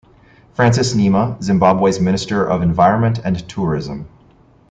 Francis 0.55 0.95
Nhema, 0.95 1.39
Zimbabwe's 1.43 1.99
Minister 1.99 2.43
of 2.43 2.63
Environment 2.63 3.19
and 3.23 3.47
Tourism. 3.47 4.07